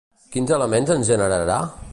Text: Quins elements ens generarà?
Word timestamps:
Quins 0.35 0.53
elements 0.57 0.95
ens 0.95 1.13
generarà? 1.13 1.63